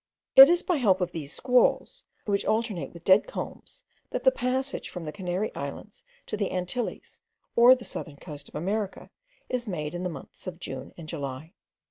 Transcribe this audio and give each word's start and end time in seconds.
It 0.35 0.49
is 0.49 0.63
by 0.63 0.77
help 0.77 0.99
of 0.99 1.11
these 1.11 1.31
squalls, 1.31 2.05
which 2.25 2.43
alternate 2.43 2.91
with 2.91 3.03
dead 3.03 3.27
calms, 3.27 3.83
that 4.09 4.23
the 4.23 4.31
passage 4.31 4.89
from 4.89 5.05
the 5.05 5.11
Canary 5.11 5.53
Islands 5.53 6.03
to 6.25 6.35
the 6.35 6.49
Antilles, 6.51 7.19
or 7.55 7.77
southern 7.77 8.17
coast 8.17 8.49
of 8.49 8.55
America, 8.55 9.11
is 9.47 9.67
made 9.67 9.93
in 9.93 10.01
the 10.01 10.09
months 10.09 10.47
of 10.47 10.59
June 10.59 10.91
and 10.97 11.07
July. 11.07 11.53